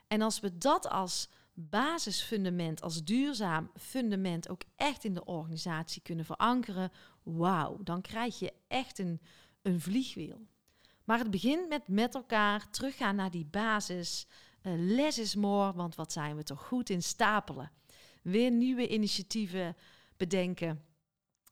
En 0.07 0.23
als 0.23 0.41
we 0.41 0.59
dat 0.59 0.89
als 0.89 1.29
basisfundament, 1.55 2.83
als 2.83 3.05
duurzaam 3.05 3.71
fundament 3.77 4.49
ook 4.49 4.63
echt 4.77 5.05
in 5.05 5.15
de 5.15 5.25
organisatie 5.25 6.03
kunnen 6.03 6.25
verankeren, 6.25 6.93
wauw, 7.23 7.79
dan 7.83 8.01
krijg 8.01 8.39
je 8.39 8.53
echt 8.69 8.99
een, 8.99 9.21
een 9.63 9.81
vliegwiel. 9.81 10.47
Maar 11.05 11.19
het 11.19 11.31
begint 11.31 11.69
met 11.69 11.89
met 11.89 12.15
elkaar 12.15 12.71
teruggaan 12.71 13.17
naar 13.17 13.31
die 13.31 13.47
basis. 13.47 14.27
Uh, 14.63 14.73
less 14.77 15.19
is 15.19 15.35
more, 15.35 15.73
want 15.73 15.95
wat 15.95 16.13
zijn 16.13 16.37
we 16.37 16.43
toch 16.43 16.67
goed 16.67 16.91
in 16.91 17.03
stapelen. 17.03 17.71
Weer 18.23 18.51
nieuwe 18.51 18.89
initiatieven 18.89 19.77
bedenken. 20.17 20.85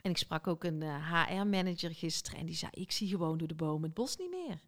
En 0.00 0.10
ik 0.10 0.18
sprak 0.18 0.46
ook 0.46 0.64
een 0.64 0.82
HR-manager 0.82 1.90
eh, 1.90 1.96
gisteren 1.96 2.38
en 2.40 2.46
die 2.46 2.54
zei: 2.54 2.70
Ik 2.74 2.92
zie 2.92 3.08
gewoon 3.08 3.38
door 3.38 3.48
de 3.48 3.54
bomen 3.54 3.82
het 3.82 3.94
bos 3.94 4.16
niet 4.16 4.30
meer. 4.30 4.60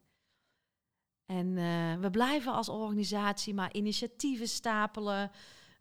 En 1.26 1.46
uh, 1.46 1.94
we 2.00 2.10
blijven 2.10 2.52
als 2.52 2.68
organisatie 2.68 3.54
maar 3.54 3.74
initiatieven 3.74 4.48
stapelen, 4.48 5.30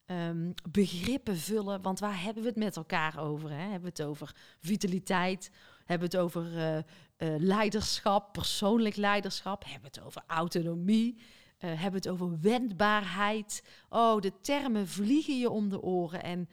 um, 0.05 0.53
begrippen 0.69 1.37
vullen. 1.37 1.81
Want 1.81 1.99
waar 1.99 2.21
hebben 2.21 2.43
we 2.43 2.49
het 2.49 2.57
met 2.57 2.75
elkaar 2.75 3.19
over? 3.19 3.49
Hè? 3.49 3.61
Hebben 3.61 3.81
we 3.81 3.87
het 3.87 4.01
over 4.01 4.35
vitaliteit? 4.59 5.51
Hebben 5.85 6.09
we 6.09 6.17
het 6.17 6.25
over 6.25 6.85
leiderschap, 7.37 8.33
persoonlijk 8.33 8.95
leiderschap? 8.95 9.63
Hebben 9.63 9.91
we 9.91 9.99
het 9.99 10.05
over 10.05 10.23
autonomie? 10.27 11.21
Hebben 11.67 12.01
we 12.01 12.09
het 12.09 12.09
over 12.09 12.39
wendbaarheid? 12.39 13.63
Oh, 13.89 14.21
de 14.21 14.41
termen 14.41 14.87
vliegen 14.87 15.39
je 15.39 15.49
om 15.49 15.69
de 15.69 15.81
oren. 15.81 16.23
En 16.23 16.49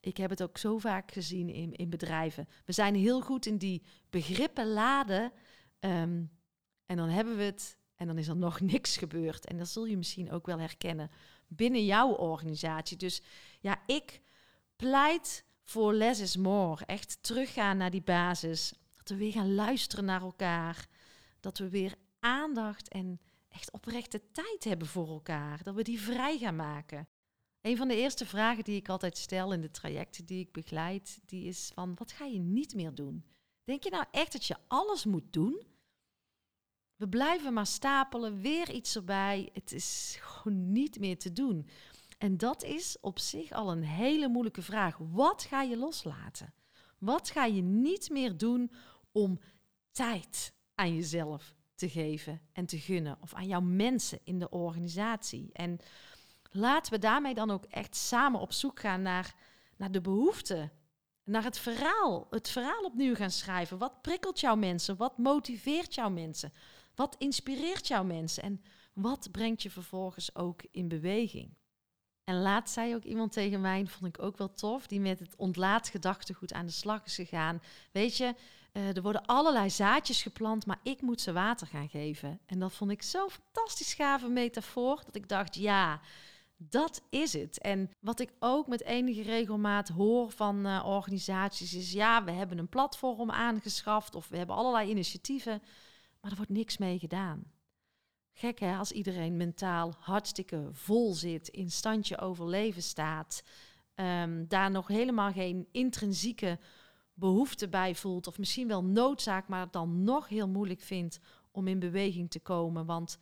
ik 0.00 0.16
heb 0.16 0.30
het 0.30 0.42
ook 0.42 0.58
zo 0.58 0.78
vaak 0.78 1.12
gezien 1.12 1.48
in, 1.48 1.72
in 1.72 1.90
bedrijven. 1.90 2.48
We 2.64 2.72
zijn 2.72 2.94
heel 2.94 3.20
goed 3.20 3.46
in 3.46 3.56
die 3.56 3.82
begrippen 4.10 4.66
laden. 4.72 5.32
Um, 5.80 6.30
en 6.86 6.96
dan 6.96 7.08
hebben 7.08 7.36
we 7.36 7.42
het 7.42 7.76
en 7.96 8.06
dan 8.06 8.18
is 8.18 8.28
er 8.28 8.36
nog 8.36 8.60
niks 8.74 8.96
gebeurd. 8.96 9.46
En 9.46 9.58
dat 9.58 9.68
zul 9.68 9.86
je 9.86 9.96
misschien 9.96 10.30
ook 10.30 10.46
wel 10.46 10.58
herkennen 10.58 11.10
binnen 11.48 11.84
jouw 11.84 12.10
organisatie. 12.10 12.96
Dus 12.96 13.22
ja, 13.60 13.82
ik 13.86 14.20
pleit 14.76 15.44
voor 15.62 15.94
less 15.94 16.20
is 16.20 16.36
more. 16.36 16.84
Echt 16.86 17.22
teruggaan 17.22 17.76
naar 17.76 17.90
die 17.90 18.02
basis. 18.02 18.72
Dat 18.96 19.08
we 19.08 19.16
weer 19.16 19.32
gaan 19.32 19.54
luisteren 19.54 20.04
naar 20.04 20.22
elkaar. 20.22 20.86
Dat 21.40 21.58
we 21.58 21.68
weer 21.68 21.94
aandacht 22.20 22.88
en 22.88 23.20
echt 23.52 23.72
oprechte 23.72 24.30
tijd 24.30 24.64
hebben 24.64 24.88
voor 24.88 25.08
elkaar. 25.08 25.62
Dat 25.62 25.74
we 25.74 25.82
die 25.82 26.00
vrij 26.00 26.38
gaan 26.38 26.56
maken. 26.56 27.08
Een 27.60 27.76
van 27.76 27.88
de 27.88 27.96
eerste 27.96 28.26
vragen 28.26 28.64
die 28.64 28.76
ik 28.76 28.88
altijd 28.88 29.18
stel 29.18 29.52
in 29.52 29.60
de 29.60 29.70
trajecten 29.70 30.24
die 30.24 30.40
ik 30.40 30.52
begeleid, 30.52 31.20
die 31.26 31.44
is 31.44 31.70
van 31.74 31.94
wat 31.94 32.12
ga 32.12 32.24
je 32.24 32.38
niet 32.38 32.74
meer 32.74 32.94
doen? 32.94 33.24
Denk 33.64 33.82
je 33.84 33.90
nou 33.90 34.04
echt 34.10 34.32
dat 34.32 34.44
je 34.44 34.56
alles 34.66 35.04
moet 35.04 35.32
doen? 35.32 35.62
We 36.96 37.08
blijven 37.08 37.52
maar 37.52 37.66
stapelen, 37.66 38.40
weer 38.40 38.70
iets 38.70 38.96
erbij. 38.96 39.50
Het 39.52 39.72
is 39.72 40.16
gewoon 40.20 40.72
niet 40.72 40.98
meer 40.98 41.18
te 41.18 41.32
doen. 41.32 41.68
En 42.18 42.36
dat 42.36 42.62
is 42.62 42.96
op 43.00 43.18
zich 43.18 43.52
al 43.52 43.70
een 43.70 43.82
hele 43.82 44.28
moeilijke 44.28 44.62
vraag. 44.62 44.98
Wat 44.98 45.42
ga 45.42 45.62
je 45.62 45.76
loslaten? 45.76 46.54
Wat 46.98 47.30
ga 47.30 47.44
je 47.44 47.62
niet 47.62 48.10
meer 48.10 48.36
doen 48.36 48.70
om 49.12 49.40
tijd 49.90 50.54
aan 50.74 50.94
jezelf 50.94 51.54
te 51.82 51.90
geven 51.90 52.40
en 52.52 52.66
te 52.66 52.78
gunnen? 52.78 53.16
Of 53.20 53.34
aan 53.34 53.46
jouw 53.46 53.60
mensen 53.60 54.18
in 54.24 54.38
de 54.38 54.50
organisatie? 54.50 55.50
En 55.52 55.78
laten 56.50 56.92
we 56.92 56.98
daarmee 56.98 57.34
dan 57.34 57.50
ook 57.50 57.64
echt 57.64 57.96
samen 57.96 58.40
op 58.40 58.52
zoek 58.52 58.80
gaan 58.80 59.02
naar, 59.02 59.34
naar 59.76 59.92
de 59.92 60.00
behoeften. 60.00 60.72
Naar 61.24 61.44
het 61.44 61.58
verhaal. 61.58 62.26
Het 62.30 62.48
verhaal 62.48 62.82
opnieuw 62.82 63.14
gaan 63.14 63.30
schrijven. 63.30 63.78
Wat 63.78 64.02
prikkelt 64.02 64.40
jouw 64.40 64.56
mensen? 64.56 64.96
Wat 64.96 65.18
motiveert 65.18 65.94
jouw 65.94 66.10
mensen? 66.10 66.52
Wat 66.94 67.16
inspireert 67.18 67.86
jouw 67.86 68.04
mensen 68.04 68.42
en 68.42 68.62
wat 68.92 69.28
brengt 69.30 69.62
je 69.62 69.70
vervolgens 69.70 70.34
ook 70.34 70.62
in 70.70 70.88
beweging? 70.88 71.54
En 72.24 72.42
laatst 72.42 72.74
zei 72.74 72.94
ook 72.94 73.04
iemand 73.04 73.32
tegen 73.32 73.60
mij, 73.60 73.86
vond 73.86 74.16
ik 74.16 74.22
ook 74.22 74.36
wel 74.36 74.52
tof, 74.52 74.86
die 74.86 75.00
met 75.00 75.18
het 75.18 75.36
ontlaatgedachtegoed 75.36 76.52
aan 76.52 76.66
de 76.66 76.72
slag 76.72 77.04
is 77.04 77.14
gegaan. 77.14 77.62
Weet 77.92 78.16
je, 78.16 78.34
uh, 78.72 78.96
er 78.96 79.02
worden 79.02 79.26
allerlei 79.26 79.70
zaadjes 79.70 80.22
geplant, 80.22 80.66
maar 80.66 80.80
ik 80.82 81.00
moet 81.00 81.20
ze 81.20 81.32
water 81.32 81.66
gaan 81.66 81.88
geven. 81.88 82.40
En 82.46 82.58
dat 82.58 82.72
vond 82.72 82.90
ik 82.90 83.02
zo'n 83.02 83.30
fantastisch 83.30 83.94
gave 83.94 84.28
metafoor, 84.28 85.02
dat 85.04 85.14
ik 85.14 85.28
dacht, 85.28 85.54
ja, 85.54 86.00
dat 86.56 87.02
is 87.10 87.32
het. 87.32 87.58
En 87.58 87.90
wat 88.00 88.20
ik 88.20 88.32
ook 88.38 88.66
met 88.66 88.82
enige 88.82 89.22
regelmaat 89.22 89.88
hoor 89.88 90.30
van 90.30 90.66
uh, 90.66 90.82
organisaties 90.86 91.74
is, 91.74 91.92
ja, 91.92 92.24
we 92.24 92.30
hebben 92.30 92.58
een 92.58 92.68
platform 92.68 93.30
aangeschaft 93.30 94.14
of 94.14 94.28
we 94.28 94.36
hebben 94.36 94.56
allerlei 94.56 94.90
initiatieven 94.90 95.62
maar 96.22 96.30
er 96.30 96.36
wordt 96.36 96.52
niks 96.52 96.78
mee 96.78 96.98
gedaan. 96.98 97.44
Gek 98.32 98.58
hè, 98.58 98.76
als 98.76 98.92
iedereen 98.92 99.36
mentaal 99.36 99.94
hartstikke 99.98 100.68
vol 100.72 101.14
zit, 101.14 101.48
in 101.48 101.70
standje 101.70 102.18
overleven 102.18 102.82
staat, 102.82 103.42
um, 103.94 104.48
daar 104.48 104.70
nog 104.70 104.88
helemaal 104.88 105.32
geen 105.32 105.68
intrinsieke 105.72 106.58
behoefte 107.22 107.68
bij 107.68 107.94
voelt, 107.94 108.26
of 108.26 108.38
misschien 108.38 108.68
wel 108.68 108.84
noodzaak, 108.84 109.48
maar 109.48 109.60
het 109.60 109.72
dan 109.72 110.02
nog 110.02 110.28
heel 110.28 110.48
moeilijk 110.48 110.80
vindt 110.80 111.18
om 111.50 111.68
in 111.68 111.78
beweging 111.78 112.30
te 112.30 112.40
komen. 112.40 112.86
Want 112.86 113.18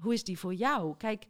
hoe 0.00 0.12
is 0.12 0.24
die 0.24 0.38
voor 0.38 0.54
jou? 0.54 0.96
Kijk, 0.96 1.26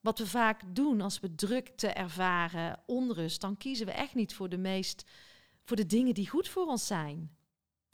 wat 0.00 0.18
we 0.18 0.26
vaak 0.26 0.62
doen 0.74 1.00
als 1.00 1.20
we 1.20 1.34
drukte 1.34 1.88
ervaren, 1.88 2.80
onrust, 2.86 3.40
dan 3.40 3.56
kiezen 3.56 3.86
we 3.86 3.92
echt 3.92 4.14
niet 4.14 4.34
voor 4.34 4.48
de 4.48 4.58
meest, 4.58 5.04
voor 5.64 5.76
de 5.76 5.86
dingen 5.86 6.14
die 6.14 6.28
goed 6.28 6.48
voor 6.48 6.66
ons 6.66 6.86
zijn 6.86 7.36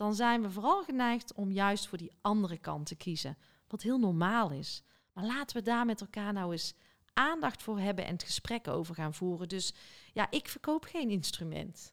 dan 0.03 0.15
zijn 0.15 0.43
we 0.43 0.51
vooral 0.51 0.83
geneigd 0.83 1.35
om 1.35 1.51
juist 1.51 1.87
voor 1.87 1.99
die 1.99 2.13
andere 2.21 2.59
kant 2.59 2.87
te 2.87 2.95
kiezen. 2.95 3.39
Wat 3.69 3.83
heel 3.83 3.99
normaal 3.99 4.51
is. 4.51 4.83
Maar 5.13 5.25
laten 5.25 5.57
we 5.57 5.63
daar 5.63 5.87
met 5.87 6.01
elkaar 6.01 6.33
nou 6.33 6.53
eens 6.53 6.75
aandacht 7.13 7.63
voor 7.63 7.79
hebben 7.79 8.07
en 8.07 8.13
het 8.13 8.23
gesprek 8.23 8.69
over 8.69 8.95
gaan 8.95 9.15
voeren. 9.15 9.49
Dus 9.49 9.75
ja, 10.13 10.31
ik 10.31 10.49
verkoop 10.49 10.85
geen 10.85 11.11
instrument. 11.11 11.93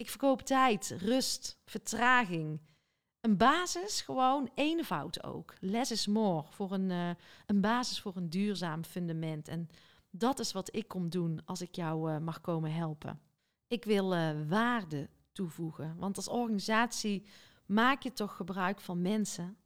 Ik 0.00 0.10
verkoop 0.10 0.42
tijd, 0.42 0.96
rust, 0.98 1.60
vertraging. 1.64 2.60
Een 3.20 3.36
basis, 3.36 4.00
gewoon 4.00 4.50
eenvoud 4.54 5.24
ook. 5.24 5.54
Less 5.58 5.90
is 5.90 6.06
more, 6.06 6.46
voor 6.50 6.72
een, 6.72 6.90
uh, 6.90 7.10
een 7.46 7.60
basis 7.60 8.00
voor 8.00 8.16
een 8.16 8.30
duurzaam 8.30 8.84
fundament. 8.84 9.48
En 9.48 9.68
dat 10.10 10.38
is 10.38 10.52
wat 10.52 10.76
ik 10.76 10.88
kom 10.88 11.08
doen 11.08 11.40
als 11.44 11.60
ik 11.60 11.74
jou 11.74 12.12
uh, 12.12 12.18
mag 12.18 12.40
komen 12.40 12.72
helpen. 12.72 13.20
Ik 13.66 13.84
wil 13.84 14.14
uh, 14.14 14.30
waarde 14.48 15.08
toevoegen. 15.32 15.96
Want 15.98 16.16
als 16.16 16.28
organisatie 16.28 17.26
maak 17.66 18.02
je 18.02 18.12
toch 18.12 18.36
gebruik 18.36 18.80
van 18.80 19.02
mensen. 19.02 19.56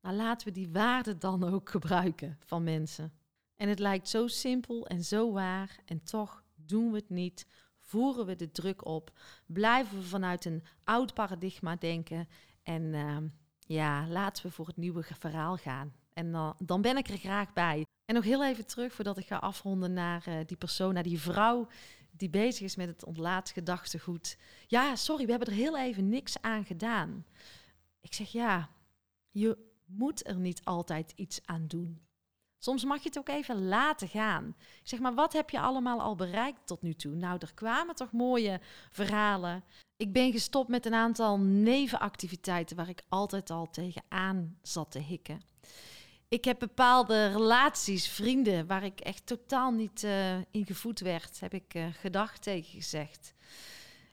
Maar 0.00 0.14
laten 0.14 0.46
we 0.46 0.52
die 0.52 0.70
waarde 0.72 1.18
dan 1.18 1.44
ook 1.44 1.70
gebruiken 1.70 2.38
van 2.44 2.64
mensen. 2.64 3.12
En 3.56 3.68
het 3.68 3.78
lijkt 3.78 4.08
zo 4.08 4.26
simpel 4.26 4.86
en 4.86 5.04
zo 5.04 5.32
waar 5.32 5.78
en 5.84 6.02
toch 6.02 6.44
Doen 6.66 6.90
we 6.90 6.96
het 6.96 7.10
niet? 7.10 7.46
Voeren 7.86 8.26
we 8.26 8.36
de 8.36 8.50
druk 8.50 8.86
op? 8.86 9.10
Blijven 9.46 9.98
we 9.98 10.04
vanuit 10.04 10.44
een 10.44 10.64
oud 10.84 11.14
paradigma 11.14 11.76
denken? 11.76 12.28
En 12.62 12.94
ehm, 12.94 13.26
ja, 13.58 14.06
laten 14.08 14.46
we 14.46 14.52
voor 14.52 14.66
het 14.66 14.76
nieuwe 14.76 15.02
verhaal 15.02 15.56
gaan. 15.56 15.94
En 16.12 16.32
dan, 16.32 16.54
dan 16.58 16.82
ben 16.82 16.96
ik 16.96 17.08
er 17.08 17.18
graag 17.18 17.52
bij. 17.52 17.84
En 18.04 18.14
nog 18.14 18.24
heel 18.24 18.44
even 18.44 18.66
terug 18.66 18.92
voordat 18.92 19.18
ik 19.18 19.26
ga 19.26 19.36
afronden 19.36 19.92
naar 19.92 20.24
uh, 20.28 20.34
die 20.46 20.56
persoon, 20.56 20.94
naar 20.94 21.02
die 21.02 21.20
vrouw 21.20 21.68
die 22.10 22.30
bezig 22.30 22.62
is 22.62 22.76
met 22.76 22.88
het 22.88 23.04
ontlaatgedachtegoed. 23.04 24.38
Ja, 24.66 24.96
sorry, 24.96 25.24
we 25.24 25.30
hebben 25.30 25.48
er 25.48 25.54
heel 25.54 25.78
even 25.78 26.08
niks 26.08 26.42
aan 26.42 26.64
gedaan. 26.64 27.26
Ik 28.00 28.14
zeg 28.14 28.28
ja, 28.28 28.70
je 29.30 29.58
moet 29.84 30.26
er 30.26 30.36
niet 30.36 30.64
altijd 30.64 31.12
iets 31.16 31.40
aan 31.44 31.66
doen. 31.66 32.05
Soms 32.66 32.84
mag 32.84 33.02
je 33.02 33.08
het 33.08 33.18
ook 33.18 33.28
even 33.28 33.68
laten 33.68 34.08
gaan. 34.08 34.54
Ik 34.58 34.88
zeg 34.88 35.00
maar, 35.00 35.14
wat 35.14 35.32
heb 35.32 35.50
je 35.50 35.60
allemaal 35.60 36.00
al 36.00 36.14
bereikt 36.14 36.66
tot 36.66 36.82
nu 36.82 36.94
toe? 36.94 37.14
Nou, 37.14 37.36
er 37.38 37.54
kwamen 37.54 37.94
toch 37.94 38.12
mooie 38.12 38.60
verhalen. 38.90 39.64
Ik 39.96 40.12
ben 40.12 40.32
gestopt 40.32 40.68
met 40.68 40.86
een 40.86 40.94
aantal 40.94 41.38
nevenactiviteiten 41.38 42.76
waar 42.76 42.88
ik 42.88 43.02
altijd 43.08 43.50
al 43.50 43.70
tegenaan 43.70 44.58
zat 44.62 44.90
te 44.90 44.98
hikken. 44.98 45.40
Ik 46.28 46.44
heb 46.44 46.58
bepaalde 46.58 47.26
relaties, 47.26 48.08
vrienden, 48.08 48.66
waar 48.66 48.84
ik 48.84 49.00
echt 49.00 49.26
totaal 49.26 49.70
niet 49.70 50.02
uh, 50.02 50.36
in 50.36 50.66
gevoed 50.66 51.00
werd, 51.00 51.40
heb 51.40 51.54
ik 51.54 51.74
uh, 51.74 51.86
gedag 51.92 52.38
tegen 52.38 52.70
gezegd. 52.70 53.34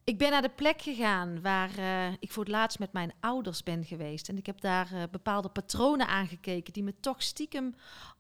Ik 0.04 0.18
ben 0.18 0.32
naar 0.32 0.42
de 0.42 0.50
plek 0.50 0.82
gegaan 0.82 1.42
waar 1.42 1.80
uh, 1.80 2.12
ik 2.20 2.32
voor 2.32 2.44
het 2.44 2.52
laatst 2.52 2.80
met 2.80 2.94
mijn 2.94 3.14
ouders 3.20 3.64
ben 3.64 3.86
geweest. 3.86 4.30
En 4.30 4.38
ik 4.38 4.46
heb 4.46 4.62
daar 4.62 5.08
bepaalde 5.12 5.50
patronen 5.50 6.08
aangekeken 6.08 6.74
die 6.74 6.84
me 6.84 6.94
toch 7.00 7.24
stiekem 7.24 7.76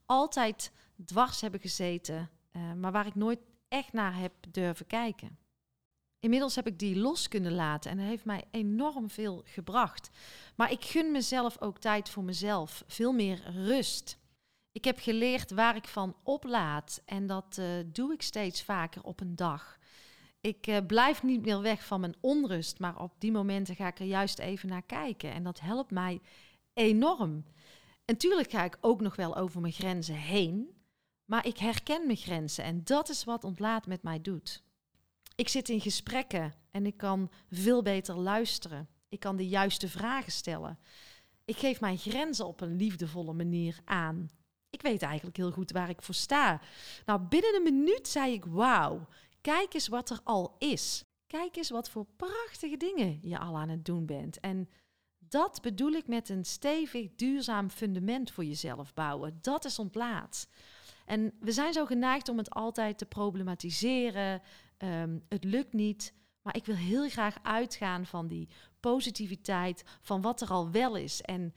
altijd 0.05 0.71
dwars 1.05 1.41
hebben 1.41 1.59
gezeten, 1.59 2.29
maar 2.77 2.91
waar 2.91 3.05
ik 3.05 3.15
nooit 3.15 3.39
echt 3.67 3.93
naar 3.93 4.17
heb 4.17 4.33
durven 4.49 4.87
kijken. 4.87 5.37
Inmiddels 6.19 6.55
heb 6.55 6.67
ik 6.67 6.79
die 6.79 6.95
los 6.99 7.27
kunnen 7.27 7.53
laten 7.53 7.91
en 7.91 7.97
dat 7.97 8.05
heeft 8.05 8.25
mij 8.25 8.43
enorm 8.51 9.09
veel 9.09 9.41
gebracht. 9.45 10.09
Maar 10.55 10.71
ik 10.71 10.83
gun 10.83 11.11
mezelf 11.11 11.61
ook 11.61 11.77
tijd 11.77 12.09
voor 12.09 12.23
mezelf, 12.23 12.83
veel 12.87 13.13
meer 13.13 13.51
rust. 13.51 14.17
Ik 14.71 14.85
heb 14.85 14.99
geleerd 14.99 15.51
waar 15.51 15.75
ik 15.75 15.87
van 15.87 16.15
oplaad 16.23 17.01
en 17.05 17.27
dat 17.27 17.57
uh, 17.59 17.65
doe 17.85 18.13
ik 18.13 18.21
steeds 18.21 18.63
vaker 18.63 19.03
op 19.03 19.19
een 19.19 19.35
dag. 19.35 19.77
Ik 20.41 20.67
uh, 20.67 20.77
blijf 20.87 21.23
niet 21.23 21.41
meer 21.41 21.61
weg 21.61 21.85
van 21.85 21.99
mijn 21.99 22.15
onrust, 22.19 22.79
maar 22.79 23.01
op 23.01 23.13
die 23.17 23.31
momenten 23.31 23.75
ga 23.75 23.87
ik 23.87 23.99
er 23.99 24.05
juist 24.05 24.39
even 24.39 24.69
naar 24.69 24.85
kijken 24.85 25.31
en 25.31 25.43
dat 25.43 25.59
helpt 25.59 25.91
mij 25.91 26.21
enorm. 26.73 27.43
En 28.05 28.17
tuurlijk 28.17 28.49
ga 28.49 28.63
ik 28.63 28.77
ook 28.81 29.01
nog 29.01 29.15
wel 29.15 29.35
over 29.35 29.61
mijn 29.61 29.73
grenzen 29.73 30.15
heen, 30.15 30.83
maar 31.25 31.47
ik 31.47 31.57
herken 31.57 32.05
mijn 32.05 32.17
grenzen 32.17 32.63
en 32.63 32.83
dat 32.83 33.09
is 33.09 33.23
wat 33.23 33.43
ontlaat 33.43 33.87
met 33.87 34.03
mij 34.03 34.21
doet. 34.21 34.63
Ik 35.35 35.49
zit 35.49 35.69
in 35.69 35.81
gesprekken 35.81 36.53
en 36.71 36.85
ik 36.85 36.97
kan 36.97 37.31
veel 37.49 37.81
beter 37.81 38.15
luisteren. 38.15 38.89
Ik 39.09 39.19
kan 39.19 39.35
de 39.35 39.47
juiste 39.47 39.87
vragen 39.87 40.31
stellen. 40.31 40.79
Ik 41.45 41.57
geef 41.57 41.81
mijn 41.81 41.97
grenzen 41.97 42.47
op 42.47 42.61
een 42.61 42.75
liefdevolle 42.75 43.33
manier 43.33 43.79
aan. 43.85 44.29
Ik 44.69 44.81
weet 44.81 45.01
eigenlijk 45.01 45.37
heel 45.37 45.51
goed 45.51 45.71
waar 45.71 45.89
ik 45.89 46.01
voor 46.01 46.15
sta. 46.15 46.61
Nou, 47.05 47.21
binnen 47.21 47.55
een 47.55 47.75
minuut 47.75 48.07
zei 48.07 48.33
ik: 48.33 48.45
Wauw, 48.45 49.07
kijk 49.41 49.73
eens 49.73 49.87
wat 49.87 50.09
er 50.09 50.19
al 50.23 50.55
is. 50.59 51.03
Kijk 51.27 51.55
eens 51.55 51.69
wat 51.69 51.89
voor 51.89 52.05
prachtige 52.15 52.77
dingen 52.77 53.19
je 53.21 53.39
al 53.39 53.57
aan 53.57 53.69
het 53.69 53.85
doen 53.85 54.05
bent. 54.05 54.39
En 54.39 54.69
dat 55.33 55.61
bedoel 55.61 55.91
ik 55.91 56.07
met 56.07 56.29
een 56.29 56.45
stevig, 56.45 57.09
duurzaam 57.15 57.69
fundament 57.69 58.31
voor 58.31 58.45
jezelf 58.45 58.93
bouwen. 58.93 59.37
Dat 59.41 59.65
is 59.65 59.79
ontlaat. 59.79 60.47
En 61.05 61.33
we 61.39 61.51
zijn 61.51 61.73
zo 61.73 61.85
geneigd 61.85 62.29
om 62.29 62.37
het 62.37 62.49
altijd 62.49 62.97
te 62.97 63.05
problematiseren. 63.05 64.41
Um, 64.77 65.23
het 65.29 65.43
lukt 65.43 65.73
niet. 65.73 66.13
Maar 66.41 66.55
ik 66.55 66.65
wil 66.65 66.75
heel 66.75 67.09
graag 67.09 67.37
uitgaan 67.43 68.05
van 68.05 68.27
die 68.27 68.49
positiviteit, 68.79 69.83
van 70.01 70.21
wat 70.21 70.41
er 70.41 70.49
al 70.49 70.71
wel 70.71 70.95
is. 70.95 71.21
En 71.21 71.53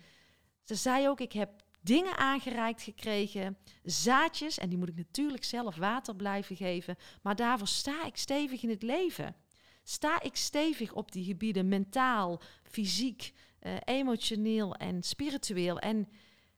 ze 0.65 0.75
zei 0.75 1.09
ook: 1.09 1.21
Ik 1.21 1.33
heb 1.33 1.51
dingen 1.81 2.17
aangereikt 2.17 2.83
gekregen, 2.83 3.59
zaadjes, 3.83 4.59
en 4.59 4.69
die 4.69 4.79
moet 4.79 4.89
ik 4.89 4.97
natuurlijk 4.97 5.45
zelf 5.45 5.77
water 5.77 6.17
blijven 6.17 6.57
geven. 6.57 6.97
Maar 7.23 7.37
daarvoor 7.37 7.69
sta 7.69 8.05
ik 8.05 8.17
stevig 8.17 8.63
in 8.63 8.71
het 8.71 8.83
leven. 8.83 9.37
Sta 9.83 10.23
ik 10.23 10.37
stevig 10.37 10.93
op 10.93 11.13
die 11.13 11.25
gebieden, 11.25 11.69
mentaal, 11.69 12.41
fysiek, 12.63 13.33
uh, 13.67 13.73
emotioneel 13.85 14.75
en 14.75 15.03
spiritueel. 15.03 15.79
En 15.79 16.09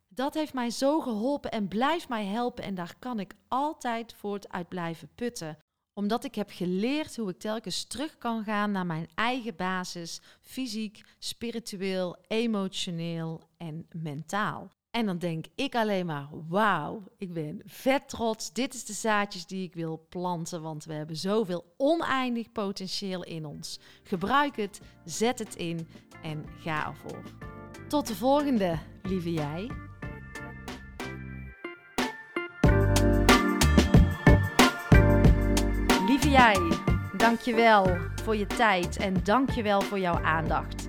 dat 0.08 0.34
heeft 0.34 0.54
mij 0.54 0.70
zo 0.70 1.00
geholpen 1.00 1.50
en 1.50 1.68
blijft 1.68 2.08
mij 2.08 2.24
helpen. 2.24 2.64
En 2.64 2.74
daar 2.74 2.94
kan 2.98 3.20
ik 3.20 3.34
altijd 3.48 4.14
voort 4.14 4.48
uit 4.48 4.68
blijven 4.68 5.08
putten 5.14 5.58
omdat 5.98 6.24
ik 6.24 6.34
heb 6.34 6.50
geleerd 6.50 7.16
hoe 7.16 7.30
ik 7.30 7.38
telkens 7.38 7.84
terug 7.84 8.18
kan 8.18 8.44
gaan 8.44 8.70
naar 8.70 8.86
mijn 8.86 9.08
eigen 9.14 9.56
basis, 9.56 10.20
fysiek, 10.40 11.04
spiritueel, 11.18 12.16
emotioneel 12.26 13.48
en 13.56 13.86
mentaal. 13.92 14.77
En 14.98 15.06
dan 15.06 15.18
denk 15.18 15.46
ik 15.54 15.74
alleen 15.74 16.06
maar, 16.06 16.28
wauw, 16.48 17.02
ik 17.18 17.32
ben 17.32 17.62
vet 17.64 18.08
trots. 18.08 18.52
Dit 18.52 18.74
is 18.74 18.84
de 18.84 18.92
zaadjes 18.92 19.46
die 19.46 19.62
ik 19.62 19.74
wil 19.74 20.06
planten, 20.08 20.62
want 20.62 20.84
we 20.84 20.92
hebben 20.92 21.16
zoveel 21.16 21.64
oneindig 21.76 22.52
potentieel 22.52 23.24
in 23.24 23.44
ons. 23.46 23.78
Gebruik 24.02 24.56
het, 24.56 24.80
zet 25.04 25.38
het 25.38 25.54
in 25.54 25.88
en 26.22 26.44
ga 26.60 26.86
ervoor. 26.86 27.22
Tot 27.88 28.06
de 28.06 28.14
volgende, 28.14 28.78
lieve 29.02 29.32
jij. 29.32 29.70
Lieve 36.06 36.30
jij, 36.30 36.72
dankjewel 37.16 37.96
voor 38.22 38.36
je 38.36 38.46
tijd 38.46 38.96
en 38.96 39.24
dankjewel 39.24 39.80
voor 39.80 39.98
jouw 39.98 40.22
aandacht. 40.22 40.88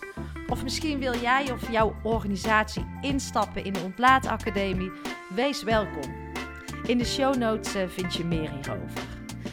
Of 0.51 0.63
misschien 0.63 0.99
wil 0.99 1.15
jij 1.15 1.51
of 1.51 1.71
jouw 1.71 1.95
organisatie 2.03 2.85
instappen 3.01 3.63
in 3.63 3.73
de 3.73 3.79
Ontlaatacademie? 3.79 4.91
Wees 5.35 5.63
welkom. 5.63 6.15
In 6.85 6.97
de 6.97 7.05
show 7.05 7.35
notes 7.35 7.75
uh, 7.75 7.87
vind 7.87 8.13
je 8.13 8.25
meer 8.25 8.51
hierover. 8.51 9.07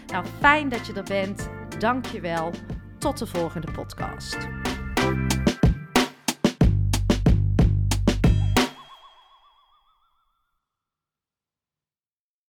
Nou, 0.07 0.27
fijn 0.39 0.69
dat 0.69 0.87
je 0.87 0.93
er 0.93 1.03
bent. 1.03 1.49
Dank 1.79 2.07
je 2.07 2.21
wel. 2.21 2.51
Tot 2.99 3.19
de 3.19 3.27
volgende 3.27 3.73
podcast. 3.73 4.37